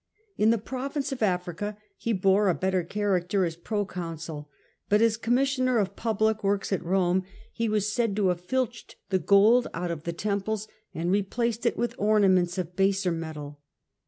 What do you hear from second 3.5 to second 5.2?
proconsul, but as